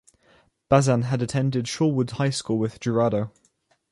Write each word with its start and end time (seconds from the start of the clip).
Bazan 0.67 1.03
had 1.03 1.21
attended 1.21 1.65
Shorewood 1.67 2.09
High 2.13 2.31
School 2.31 2.57
with 2.57 2.79
Jurado. 2.79 3.29